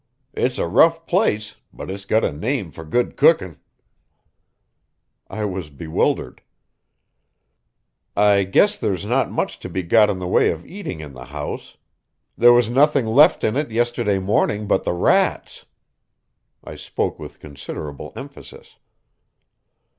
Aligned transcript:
It's 0.33 0.57
a 0.57 0.65
rough 0.67 1.05
place, 1.05 1.57
but 1.71 1.91
it's 1.91 2.05
got 2.05 2.23
a 2.23 2.33
name 2.33 2.71
for 2.71 2.83
good 2.83 3.15
cooking." 3.15 3.59
I 5.29 5.45
was 5.45 5.69
bewildered. 5.69 6.41
"I 8.15 8.41
guess 8.45 8.79
there's 8.79 9.05
not 9.05 9.29
much 9.29 9.59
to 9.59 9.69
be 9.69 9.83
got 9.83 10.09
in 10.09 10.17
the 10.17 10.27
way 10.27 10.49
of 10.49 10.65
eating 10.65 11.01
in 11.01 11.13
the 11.13 11.25
house. 11.25 11.77
There 12.35 12.51
was 12.51 12.67
nothing 12.67 13.05
left 13.05 13.43
in 13.43 13.55
it 13.55 13.69
yesterday 13.69 14.17
morning 14.17 14.65
but 14.65 14.85
the 14.85 14.93
rats." 14.93 15.67
I 16.63 16.77
spoke 16.77 17.19
with 17.19 17.39
considerable 17.39 18.11
emphasis. 18.15 18.77